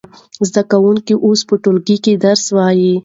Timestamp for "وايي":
2.55-2.93